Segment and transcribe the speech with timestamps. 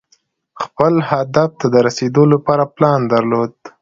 [0.03, 3.51] هغه خپل هدف ته د رسېدو لپاره پلان درلود.